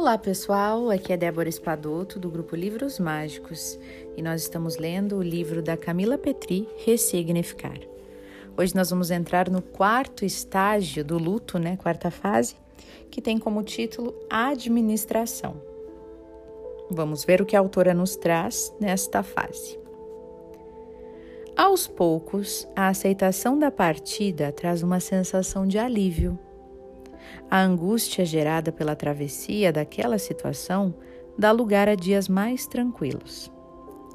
Olá 0.00 0.16
pessoal, 0.16 0.90
aqui 0.90 1.12
é 1.12 1.16
Débora 1.16 1.48
Espadoto 1.48 2.20
do 2.20 2.30
grupo 2.30 2.54
Livros 2.54 3.00
Mágicos 3.00 3.76
e 4.16 4.22
nós 4.22 4.42
estamos 4.42 4.76
lendo 4.76 5.16
o 5.16 5.22
livro 5.22 5.60
da 5.60 5.76
Camila 5.76 6.16
Petri, 6.16 6.68
Ressignificar. 6.86 7.80
Hoje 8.56 8.76
nós 8.76 8.90
vamos 8.90 9.10
entrar 9.10 9.50
no 9.50 9.60
quarto 9.60 10.24
estágio 10.24 11.04
do 11.04 11.18
luto, 11.18 11.58
né, 11.58 11.76
quarta 11.76 12.12
fase, 12.12 12.54
que 13.10 13.20
tem 13.20 13.38
como 13.38 13.60
título 13.64 14.14
Administração. 14.30 15.60
Vamos 16.88 17.24
ver 17.24 17.42
o 17.42 17.44
que 17.44 17.56
a 17.56 17.58
autora 17.58 17.92
nos 17.92 18.14
traz 18.14 18.72
nesta 18.80 19.24
fase. 19.24 19.80
Aos 21.56 21.88
poucos, 21.88 22.68
a 22.76 22.86
aceitação 22.86 23.58
da 23.58 23.72
partida 23.72 24.52
traz 24.52 24.80
uma 24.80 25.00
sensação 25.00 25.66
de 25.66 25.76
alívio 25.76 26.38
a 27.50 27.60
angústia 27.60 28.24
gerada 28.24 28.70
pela 28.70 28.96
travessia 28.96 29.72
daquela 29.72 30.18
situação 30.18 30.94
dá 31.38 31.52
lugar 31.52 31.88
a 31.88 31.94
dias 31.94 32.28
mais 32.28 32.66
tranquilos. 32.66 33.50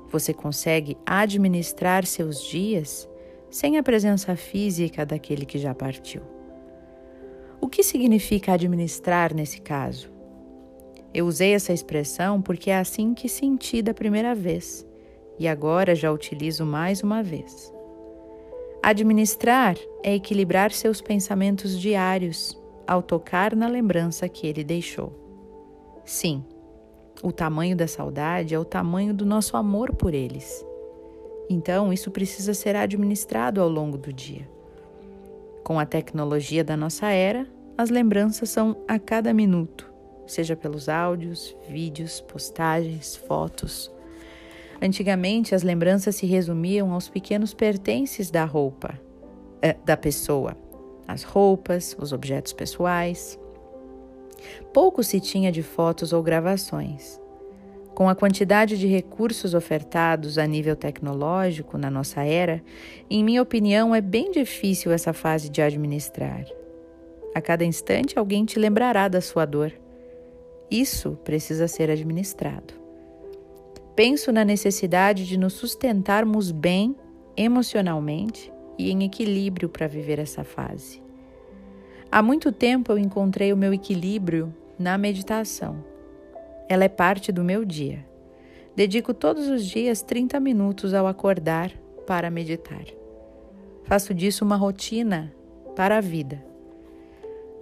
Você 0.09 0.33
consegue 0.33 0.97
administrar 1.05 2.05
seus 2.05 2.43
dias 2.43 3.09
sem 3.49 3.77
a 3.77 3.83
presença 3.83 4.35
física 4.35 5.05
daquele 5.05 5.45
que 5.45 5.57
já 5.57 5.73
partiu. 5.73 6.21
O 7.61 7.67
que 7.67 7.81
significa 7.81 8.53
administrar 8.53 9.33
nesse 9.33 9.61
caso? 9.61 10.11
Eu 11.13 11.25
usei 11.27 11.53
essa 11.53 11.71
expressão 11.71 12.41
porque 12.41 12.69
é 12.69 12.77
assim 12.77 13.13
que 13.13 13.29
senti 13.29 13.81
da 13.81 13.93
primeira 13.93 14.35
vez 14.35 14.85
e 15.39 15.47
agora 15.47 15.95
já 15.95 16.11
utilizo 16.11 16.65
mais 16.65 17.01
uma 17.01 17.23
vez. 17.23 17.73
Administrar 18.81 19.77
é 20.03 20.13
equilibrar 20.13 20.71
seus 20.71 21.01
pensamentos 21.01 21.79
diários 21.79 22.61
ao 22.87 23.01
tocar 23.01 23.55
na 23.55 23.67
lembrança 23.67 24.27
que 24.27 24.47
ele 24.47 24.63
deixou. 24.63 25.13
Sim, 26.05 26.43
o 27.21 27.31
tamanho 27.31 27.75
da 27.75 27.87
saudade 27.87 28.53
é 28.53 28.59
o 28.59 28.65
tamanho 28.65 29.13
do 29.13 29.25
nosso 29.25 29.55
amor 29.55 29.93
por 29.93 30.13
eles. 30.13 30.65
Então, 31.49 31.93
isso 31.93 32.09
precisa 32.11 32.53
ser 32.53 32.75
administrado 32.75 33.61
ao 33.61 33.69
longo 33.69 33.97
do 33.97 34.11
dia. 34.11 34.49
Com 35.63 35.79
a 35.79 35.85
tecnologia 35.85 36.63
da 36.63 36.75
nossa 36.75 37.07
era, 37.07 37.47
as 37.77 37.89
lembranças 37.89 38.49
são 38.49 38.75
a 38.87 38.99
cada 38.99 39.33
minuto, 39.33 39.91
seja 40.27 40.55
pelos 40.55 40.89
áudios, 40.89 41.55
vídeos, 41.67 42.21
postagens, 42.21 43.15
fotos. 43.15 43.91
Antigamente, 44.81 45.55
as 45.55 45.63
lembranças 45.63 46.15
se 46.15 46.25
resumiam 46.25 46.91
aos 46.91 47.07
pequenos 47.07 47.53
pertences 47.53 48.29
da 48.29 48.43
roupa, 48.43 48.99
é, 49.61 49.75
da 49.85 49.95
pessoa, 49.95 50.57
as 51.07 51.23
roupas, 51.23 51.95
os 51.99 52.13
objetos 52.13 52.53
pessoais. 52.53 53.39
Pouco 54.73 55.03
se 55.03 55.19
tinha 55.19 55.51
de 55.51 55.63
fotos 55.63 56.13
ou 56.13 56.21
gravações. 56.21 57.19
Com 57.93 58.09
a 58.09 58.15
quantidade 58.15 58.77
de 58.77 58.87
recursos 58.87 59.53
ofertados 59.53 60.37
a 60.37 60.47
nível 60.47 60.75
tecnológico 60.75 61.77
na 61.77 61.91
nossa 61.91 62.23
era, 62.23 62.63
em 63.09 63.23
minha 63.23 63.41
opinião, 63.41 63.93
é 63.93 64.01
bem 64.01 64.31
difícil 64.31 64.91
essa 64.91 65.13
fase 65.13 65.49
de 65.49 65.61
administrar. 65.61 66.43
A 67.35 67.41
cada 67.41 67.63
instante 67.63 68.17
alguém 68.17 68.45
te 68.45 68.57
lembrará 68.57 69.07
da 69.07 69.21
sua 69.21 69.45
dor. 69.45 69.71
Isso 70.71 71.17
precisa 71.23 71.67
ser 71.67 71.89
administrado. 71.89 72.73
Penso 73.95 74.31
na 74.31 74.43
necessidade 74.43 75.25
de 75.25 75.37
nos 75.37 75.53
sustentarmos 75.53 76.51
bem 76.51 76.95
emocionalmente 77.37 78.52
e 78.77 78.91
em 78.91 79.03
equilíbrio 79.03 79.69
para 79.69 79.87
viver 79.87 80.19
essa 80.19 80.43
fase. 80.43 81.01
Há 82.11 82.21
muito 82.21 82.51
tempo 82.51 82.91
eu 82.91 82.97
encontrei 82.97 83.51
o 83.51 83.57
meu 83.57 83.73
equilíbrio 83.73 84.53
na 84.77 84.97
meditação. 84.97 85.83
Ela 86.69 86.83
é 86.83 86.89
parte 86.89 87.31
do 87.31 87.43
meu 87.43 87.65
dia. 87.65 88.05
Dedico 88.75 89.13
todos 89.13 89.47
os 89.47 89.65
dias 89.65 90.01
30 90.01 90.39
minutos 90.39 90.93
ao 90.93 91.07
acordar 91.07 91.71
para 92.07 92.29
meditar. 92.29 92.85
Faço 93.83 94.13
disso 94.13 94.45
uma 94.45 94.55
rotina 94.55 95.33
para 95.75 95.97
a 95.97 96.01
vida. 96.01 96.43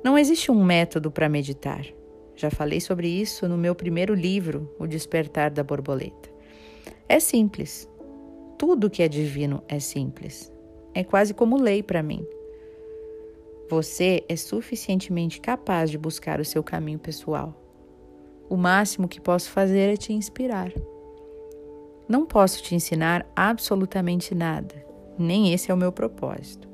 Não 0.03 0.18
existe 0.18 0.52
um 0.52 0.64
método 0.64 1.12
para 1.12 1.30
meditar. 1.30 1.85
Já 2.35 2.50
falei 2.50 2.81
sobre 2.81 3.08
isso 3.08 3.47
no 3.47 3.58
meu 3.58 3.75
primeiro 3.75 4.14
livro, 4.14 4.74
O 4.80 4.88
Despertar 4.88 5.52
da 5.52 5.64
Borboleta. 5.64 6.30
É 7.08 7.19
simples. 7.19 7.90
Tudo 8.58 8.90
que 8.90 9.03
é 9.03 9.08
divino 9.08 9.64
é 9.68 9.80
simples 9.80 10.52
é 10.94 11.03
quase 11.03 11.34
como 11.34 11.62
lei 11.62 11.81
para 11.81 12.03
mim. 12.03 12.25
Você 13.69 14.24
é 14.28 14.35
suficientemente 14.35 15.40
capaz 15.40 15.90
de 15.90 15.97
buscar 15.97 16.40
o 16.40 16.46
seu 16.46 16.62
caminho 16.62 17.00
pessoal. 17.00 17.56
O 18.50 18.57
máximo 18.57 19.07
que 19.07 19.22
posso 19.22 19.50
fazer 19.50 19.94
é 19.94 19.96
te 19.96 20.12
inspirar. 20.12 20.72
Não 22.07 22.25
posso 22.25 22.62
te 22.62 22.75
ensinar 22.75 23.25
absolutamente 23.34 24.35
nada, 24.35 24.75
nem 25.18 25.53
esse 25.53 25.72
é 25.72 25.74
o 25.74 25.78
meu 25.78 25.91
propósito. 25.91 26.68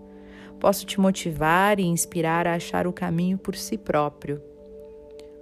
Posso 0.60 0.88
te 0.88 1.00
motivar 1.00 1.80
e 1.80 1.86
inspirar 1.86 2.48
a 2.48 2.56
achar 2.56 2.88
o 2.88 2.94
caminho 2.94 3.38
por 3.38 3.56
si 3.56 3.78
próprio. 3.78 4.42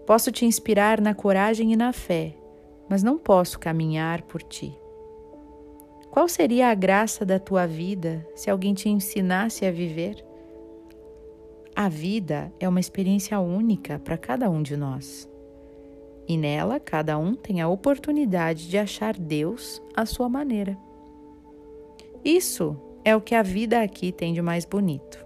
Posso 0.05 0.31
te 0.31 0.45
inspirar 0.45 0.99
na 0.99 1.15
coragem 1.15 1.71
e 1.71 1.75
na 1.77 1.93
fé, 1.93 2.35
mas 2.89 3.01
não 3.01 3.17
posso 3.17 3.57
caminhar 3.57 4.23
por 4.23 4.43
ti. 4.43 4.77
Qual 6.15 6.29
seria 6.29 6.69
a 6.69 6.73
graça 6.73 7.25
da 7.25 7.37
tua 7.37 7.67
vida 7.67 8.25
se 8.35 8.49
alguém 8.49 8.73
te 8.73 8.87
ensinasse 8.87 9.65
a 9.65 9.69
viver? 9.69 10.25
A 11.75 11.89
vida 11.89 12.53
é 12.57 12.69
uma 12.69 12.79
experiência 12.79 13.37
única 13.41 13.99
para 13.99 14.17
cada 14.17 14.49
um 14.49 14.63
de 14.63 14.77
nós. 14.77 15.29
E 16.25 16.37
nela, 16.37 16.79
cada 16.79 17.17
um 17.17 17.35
tem 17.35 17.59
a 17.59 17.67
oportunidade 17.67 18.69
de 18.69 18.77
achar 18.77 19.13
Deus 19.13 19.81
à 19.93 20.05
sua 20.05 20.29
maneira. 20.29 20.77
Isso 22.23 22.77
é 23.03 23.13
o 23.13 23.19
que 23.19 23.35
a 23.35 23.43
vida 23.43 23.81
aqui 23.81 24.13
tem 24.13 24.33
de 24.33 24.41
mais 24.41 24.63
bonito. 24.63 25.21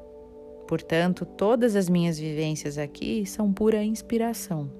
Portanto, 0.67 1.23
todas 1.23 1.75
as 1.75 1.87
minhas 1.87 2.17
vivências 2.17 2.79
aqui 2.79 3.27
são 3.27 3.53
pura 3.53 3.83
inspiração. 3.83 4.71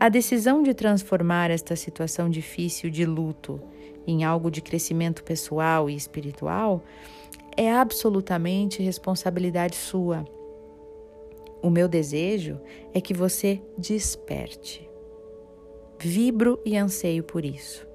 A 0.00 0.08
decisão 0.08 0.62
de 0.62 0.72
transformar 0.72 1.50
esta 1.50 1.76
situação 1.76 2.30
difícil 2.30 2.88
de 2.88 3.04
luto 3.04 3.60
em 4.06 4.24
algo 4.24 4.50
de 4.50 4.60
crescimento 4.60 5.24
pessoal 5.24 5.90
e 5.90 5.96
espiritual, 5.96 6.82
é 7.56 7.72
absolutamente 7.72 8.82
responsabilidade 8.82 9.76
sua. 9.76 10.24
O 11.62 11.70
meu 11.70 11.88
desejo 11.88 12.60
é 12.92 13.00
que 13.00 13.14
você 13.14 13.60
desperte. 13.76 14.88
Vibro 15.98 16.60
e 16.64 16.76
anseio 16.76 17.24
por 17.24 17.44
isso, 17.44 17.86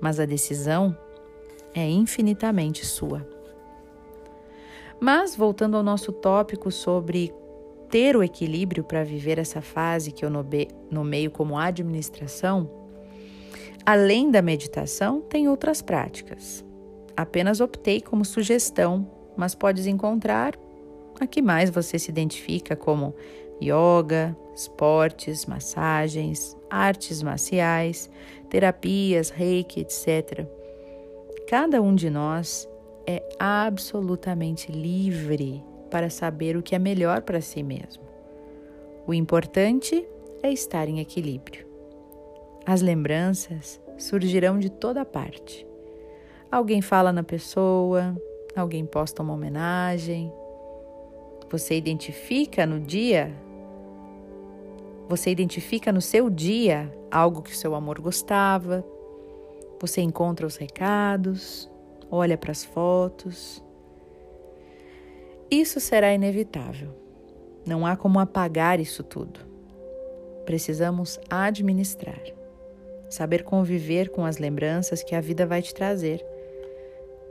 mas 0.00 0.20
a 0.20 0.26
decisão 0.26 0.96
é 1.74 1.88
infinitamente 1.88 2.84
sua. 2.84 3.26
Mas, 5.00 5.34
voltando 5.34 5.76
ao 5.76 5.82
nosso 5.82 6.12
tópico 6.12 6.70
sobre 6.70 7.34
ter 7.88 8.16
o 8.16 8.22
equilíbrio 8.22 8.84
para 8.84 9.02
viver 9.02 9.38
essa 9.38 9.60
fase 9.60 10.12
que 10.12 10.24
eu 10.24 10.30
nomeio 10.90 11.30
como 11.30 11.58
administração, 11.58 12.81
Além 13.84 14.30
da 14.30 14.40
meditação, 14.40 15.20
tem 15.20 15.48
outras 15.48 15.82
práticas. 15.82 16.64
Apenas 17.16 17.60
optei 17.60 18.00
como 18.00 18.24
sugestão, 18.24 19.10
mas 19.36 19.54
podes 19.54 19.86
encontrar 19.86 20.58
a 21.20 21.26
que 21.26 21.42
mais 21.42 21.70
você 21.70 21.98
se 21.98 22.10
identifica 22.10 22.74
como 22.74 23.14
yoga, 23.62 24.36
esportes, 24.54 25.46
massagens, 25.46 26.56
artes 26.70 27.22
marciais, 27.22 28.10
terapias, 28.48 29.30
reiki, 29.30 29.80
etc. 29.80 30.46
Cada 31.48 31.80
um 31.80 31.94
de 31.94 32.10
nós 32.10 32.68
é 33.06 33.22
absolutamente 33.38 34.70
livre 34.70 35.62
para 35.90 36.08
saber 36.08 36.56
o 36.56 36.62
que 36.62 36.74
é 36.74 36.78
melhor 36.78 37.22
para 37.22 37.40
si 37.40 37.62
mesmo. 37.62 38.02
O 39.06 39.12
importante 39.12 40.06
é 40.42 40.52
estar 40.52 40.88
em 40.88 41.00
equilíbrio. 41.00 41.71
As 42.64 42.80
lembranças 42.80 43.80
surgirão 43.98 44.58
de 44.58 44.70
toda 44.70 45.04
parte. 45.04 45.66
Alguém 46.50 46.80
fala 46.80 47.12
na 47.12 47.24
pessoa, 47.24 48.16
alguém 48.54 48.86
posta 48.86 49.20
uma 49.22 49.34
homenagem. 49.34 50.32
Você 51.50 51.76
identifica 51.76 52.64
no 52.64 52.78
dia, 52.78 53.34
você 55.08 55.30
identifica 55.30 55.90
no 55.90 56.00
seu 56.00 56.30
dia 56.30 56.92
algo 57.10 57.42
que 57.42 57.50
o 57.50 57.56
seu 57.56 57.74
amor 57.74 58.00
gostava. 58.00 58.84
Você 59.80 60.00
encontra 60.00 60.46
os 60.46 60.56
recados, 60.56 61.68
olha 62.10 62.38
para 62.38 62.52
as 62.52 62.64
fotos. 62.64 63.62
Isso 65.50 65.80
será 65.80 66.14
inevitável. 66.14 66.94
Não 67.66 67.84
há 67.84 67.96
como 67.96 68.20
apagar 68.20 68.78
isso 68.78 69.02
tudo. 69.02 69.40
Precisamos 70.46 71.18
administrar 71.28 72.41
saber 73.12 73.42
conviver 73.42 74.08
com 74.08 74.24
as 74.24 74.38
lembranças 74.38 75.02
que 75.02 75.14
a 75.14 75.20
vida 75.20 75.44
vai 75.44 75.60
te 75.60 75.74
trazer. 75.74 76.24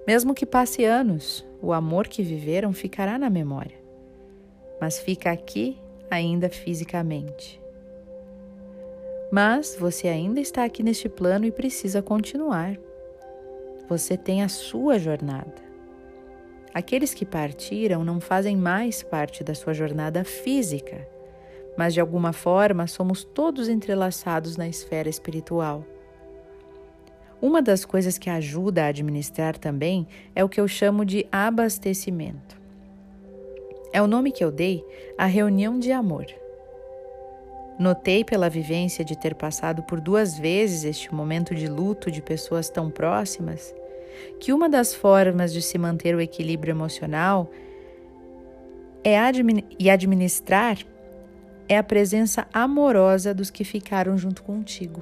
Mesmo 0.07 0.35
que 0.35 0.45
passe 0.45 0.85
anos, 0.85 1.43
o 1.59 1.73
amor 1.73 2.07
que 2.07 2.21
viveram 2.21 2.71
ficará 2.71 3.17
na 3.17 3.29
memória, 3.29 3.77
mas 4.79 4.99
fica 4.99 5.31
aqui 5.31 5.77
ainda 6.09 6.49
fisicamente. 6.49 7.59
Mas 9.31 9.75
você 9.79 10.07
ainda 10.07 10.39
está 10.39 10.63
aqui 10.63 10.83
neste 10.83 11.09
plano 11.09 11.45
e 11.45 11.51
precisa 11.51 12.01
continuar. 12.01 12.77
Você 13.89 14.15
tem 14.15 14.43
a 14.43 14.49
sua 14.49 14.99
jornada. 14.99 15.55
Aqueles 16.73 17.13
que 17.13 17.25
partiram 17.25 18.03
não 18.03 18.19
fazem 18.19 18.55
mais 18.55 19.01
parte 19.01 19.43
da 19.43 19.55
sua 19.55 19.73
jornada 19.73 20.23
física, 20.23 21.07
mas 21.77 21.93
de 21.93 22.01
alguma 22.01 22.33
forma 22.33 22.87
somos 22.87 23.23
todos 23.23 23.69
entrelaçados 23.69 24.57
na 24.57 24.67
esfera 24.67 25.09
espiritual. 25.09 25.85
Uma 27.41 27.61
das 27.61 27.83
coisas 27.83 28.17
que 28.17 28.29
ajuda 28.29 28.83
a 28.83 28.87
administrar 28.87 29.57
também 29.57 30.07
é 30.35 30.43
o 30.43 30.49
que 30.49 30.61
eu 30.61 30.67
chamo 30.67 31.03
de 31.03 31.25
abastecimento. 31.31 32.59
É 33.91 34.01
o 34.01 34.07
nome 34.07 34.31
que 34.31 34.43
eu 34.43 34.51
dei 34.51 34.85
à 35.17 35.25
reunião 35.25 35.79
de 35.79 35.91
amor. 35.91 36.27
Notei 37.79 38.23
pela 38.23 38.47
vivência 38.47 39.03
de 39.03 39.17
ter 39.17 39.33
passado 39.33 39.81
por 39.83 39.99
duas 39.99 40.37
vezes 40.37 40.83
este 40.83 41.13
momento 41.13 41.55
de 41.55 41.67
luto 41.67 42.11
de 42.11 42.21
pessoas 42.21 42.69
tão 42.69 42.91
próximas 42.91 43.73
que 44.39 44.53
uma 44.53 44.69
das 44.69 44.93
formas 44.93 45.51
de 45.51 45.61
se 45.61 45.77
manter 45.77 46.15
o 46.15 46.21
equilíbrio 46.21 46.71
emocional 46.71 47.49
é 49.03 49.17
admi 49.17 49.65
e 49.79 49.89
administrar 49.89 50.77
é 51.67 51.77
a 51.77 51.83
presença 51.83 52.47
amorosa 52.53 53.33
dos 53.33 53.49
que 53.49 53.63
ficaram 53.63 54.17
junto 54.17 54.43
contigo. 54.43 55.01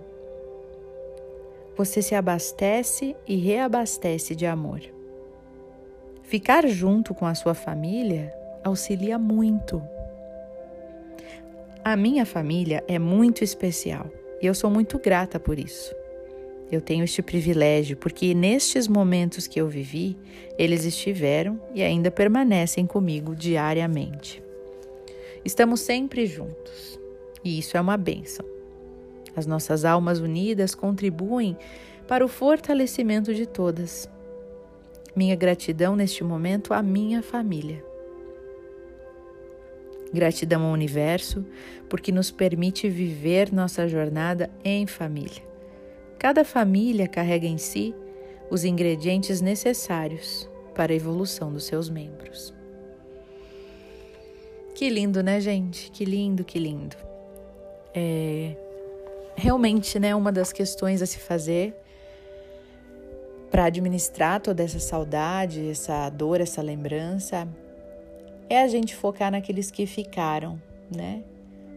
Você 1.75 2.01
se 2.01 2.13
abastece 2.13 3.15
e 3.27 3.37
reabastece 3.37 4.35
de 4.35 4.45
amor. 4.45 4.81
Ficar 6.23 6.67
junto 6.67 7.13
com 7.13 7.25
a 7.25 7.33
sua 7.33 7.53
família 7.53 8.33
auxilia 8.63 9.17
muito. 9.17 9.81
A 11.83 11.95
minha 11.95 12.25
família 12.25 12.83
é 12.87 12.99
muito 12.99 13.43
especial 13.43 14.11
e 14.41 14.45
eu 14.45 14.53
sou 14.53 14.69
muito 14.69 14.99
grata 14.99 15.39
por 15.39 15.57
isso. 15.57 15.95
Eu 16.71 16.81
tenho 16.81 17.03
este 17.03 17.21
privilégio 17.21 17.97
porque 17.97 18.33
nestes 18.33 18.87
momentos 18.87 19.47
que 19.47 19.59
eu 19.59 19.67
vivi, 19.67 20.15
eles 20.57 20.85
estiveram 20.85 21.59
e 21.73 21.81
ainda 21.81 22.11
permanecem 22.11 22.85
comigo 22.85 23.35
diariamente. 23.35 24.43
Estamos 25.43 25.81
sempre 25.81 26.25
juntos 26.25 26.99
e 27.43 27.59
isso 27.59 27.77
é 27.77 27.81
uma 27.81 27.97
bênção. 27.97 28.45
As 29.35 29.45
nossas 29.45 29.85
almas 29.85 30.19
unidas 30.19 30.75
contribuem 30.75 31.57
para 32.07 32.25
o 32.25 32.27
fortalecimento 32.27 33.33
de 33.33 33.45
todas. 33.45 34.09
Minha 35.15 35.35
gratidão 35.35 35.95
neste 35.95 36.23
momento 36.23 36.73
à 36.73 36.81
minha 36.81 37.21
família. 37.21 37.83
Gratidão 40.11 40.63
ao 40.63 40.73
universo 40.73 41.45
porque 41.87 42.11
nos 42.11 42.31
permite 42.31 42.89
viver 42.89 43.53
nossa 43.53 43.87
jornada 43.87 44.49
em 44.63 44.87
família. 44.87 45.47
Cada 46.17 46.43
família 46.43 47.07
carrega 47.07 47.47
em 47.47 47.57
si 47.57 47.93
os 48.49 48.65
ingredientes 48.65 49.39
necessários 49.39 50.49
para 50.73 50.91
a 50.91 50.95
evolução 50.95 51.53
dos 51.53 51.65
seus 51.65 51.89
membros. 51.89 52.58
Que 54.79 54.87
lindo, 54.87 55.21
né, 55.21 55.41
gente? 55.41 55.91
Que 55.91 56.05
lindo, 56.05 56.41
que 56.41 56.57
lindo. 56.57 56.95
É 57.93 58.55
realmente, 59.35 59.99
né, 59.99 60.15
uma 60.15 60.31
das 60.31 60.53
questões 60.53 61.01
a 61.01 61.05
se 61.05 61.19
fazer 61.19 61.75
para 63.51 63.65
administrar 63.65 64.39
toda 64.39 64.63
essa 64.63 64.79
saudade, 64.79 65.69
essa 65.69 66.09
dor, 66.09 66.39
essa 66.39 66.61
lembrança, 66.61 67.45
é 68.49 68.61
a 68.61 68.69
gente 68.69 68.95
focar 68.95 69.29
naqueles 69.29 69.69
que 69.69 69.85
ficaram, 69.85 70.61
né? 70.89 71.25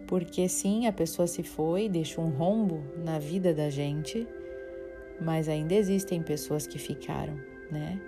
Porque 0.07 0.49
sim, 0.49 0.87
a 0.87 0.93
pessoa 0.93 1.27
se 1.27 1.43
foi, 1.43 1.89
deixou 1.89 2.23
um 2.23 2.31
rombo 2.31 2.85
na 3.05 3.19
vida 3.19 3.53
da 3.53 3.69
gente, 3.69 4.29
mas 5.21 5.49
ainda 5.49 5.75
existem 5.75 6.23
pessoas 6.23 6.69
que 6.69 6.79
ficaram, 6.79 7.35
né? 7.69 8.01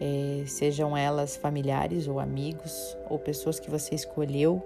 É, 0.00 0.44
sejam 0.46 0.96
elas 0.96 1.36
familiares 1.36 2.06
ou 2.06 2.20
amigos, 2.20 2.96
ou 3.08 3.18
pessoas 3.18 3.58
que 3.58 3.70
você 3.70 3.94
escolheu 3.94 4.62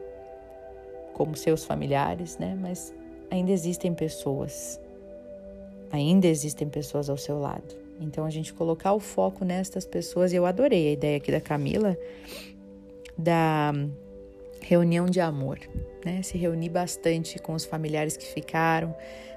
como 1.15 1.37
seus 1.37 1.65
familiares, 1.65 2.37
né? 2.39 2.57
Mas 2.61 2.95
ainda 3.31 3.51
existem 3.51 3.95
pessoas, 3.95 4.79
ainda 5.91 6.27
existem 6.27 6.69
pessoas 6.69 7.09
ao 7.09 7.17
seu 7.17 7.39
lado. 7.39 7.75
Então 8.01 8.25
a 8.25 8.31
gente 8.31 8.53
colocar 8.53 8.93
o 8.93 9.01
foco 9.01 9.45
nestas 9.45 9.87
pessoas, 9.87 10.33
e 10.33 10.37
eu 10.37 10.45
adorei 10.45 10.89
a 10.89 10.93
ideia 10.93 11.17
aqui 11.17 11.31
da 11.31 11.41
Camila 11.41 11.97
da 13.17 13.73
reunião 14.61 15.07
de 15.07 15.21
amor, 15.21 15.59
né? 16.05 16.23
Se 16.23 16.37
reunir 16.39 16.69
bastante 16.69 17.39
com 17.39 17.53
os 17.55 17.65
familiares 17.65 18.17
que 18.17 18.27
ficaram, 18.27 18.95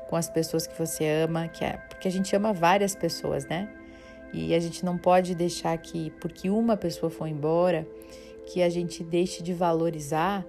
com 0.10 0.16
as 0.16 0.30
pessoas 0.30 0.68
que 0.68 0.78
você 0.78 1.06
ama, 1.24 1.48
que 1.48 1.64
é, 1.64 1.74
porque 1.90 2.08
a 2.08 2.12
gente 2.12 2.36
ama 2.36 2.54
várias 2.54 2.96
pessoas, 2.96 3.46
né? 3.46 3.70
E 4.36 4.54
a 4.54 4.60
gente 4.60 4.84
não 4.84 4.98
pode 4.98 5.34
deixar 5.34 5.78
que, 5.78 6.12
porque 6.20 6.50
uma 6.50 6.76
pessoa 6.76 7.10
foi 7.10 7.30
embora, 7.30 7.88
que 8.46 8.62
a 8.62 8.70
gente 8.70 9.02
deixe 9.02 9.42
de 9.42 9.54
valorizar 9.54 10.46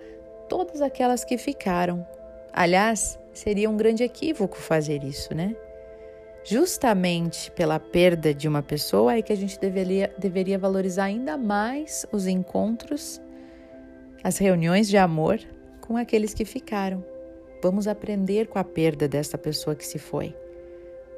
todas 0.49 0.83
aquelas 0.83 1.25
que 1.25 1.39
ficaram. 1.39 2.05
Aliás, 2.53 3.17
seria 3.33 3.71
um 3.71 3.77
grande 3.77 4.03
equívoco 4.03 4.57
fazer 4.57 5.05
isso, 5.05 5.33
né? 5.33 5.55
Justamente 6.43 7.49
pela 7.53 7.79
perda 7.79 8.35
de 8.35 8.49
uma 8.49 8.63
pessoa 8.63 9.15
é 9.15 9.23
que 9.23 9.33
a 9.33 9.37
gente 9.37 9.59
deveria, 9.59 10.13
deveria 10.19 10.59
valorizar 10.59 11.05
ainda 11.05 11.37
mais 11.37 12.05
os 12.11 12.27
encontros, 12.27 13.21
as 14.23 14.37
reuniões 14.39 14.89
de 14.89 14.97
amor 14.97 15.39
com 15.81 15.97
aqueles 15.97 16.35
que 16.35 16.45
ficaram. 16.45 17.05
Vamos 17.63 17.87
aprender 17.87 18.49
com 18.49 18.59
a 18.59 18.65
perda 18.65 19.07
dessa 19.07 19.39
pessoa 19.39 19.77
que 19.77 19.87
se 19.87 19.99
foi. 19.99 20.35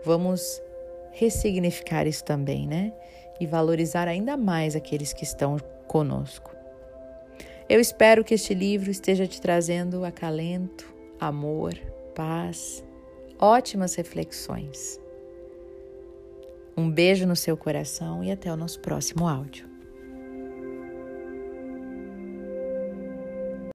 Vamos 0.05 0.63
ressignificar 1.13 2.07
isso 2.07 2.25
também, 2.25 2.67
né? 2.67 2.93
E 3.41 3.47
valorizar 3.47 4.09
ainda 4.09 4.37
mais 4.37 4.75
aqueles 4.75 5.13
que 5.13 5.25
estão 5.25 5.57
conosco. 5.87 6.55
Eu 7.69 7.81
espero 7.81 8.25
que 8.25 8.35
este 8.35 8.55
livro 8.55 8.91
esteja 8.91 9.27
te 9.27 9.41
trazendo 9.41 10.05
acalento, 10.05 10.93
amor, 11.21 11.75
paz, 12.15 12.83
ótimas 13.39 13.95
reflexões. 13.95 14.99
Um 16.77 16.91
beijo 16.91 17.27
no 17.27 17.37
seu 17.37 17.57
coração 17.57 18.25
e 18.25 18.31
até 18.31 18.53
o 18.53 18.57
nosso 18.57 18.81
próximo 18.81 19.29
áudio. 19.29 19.68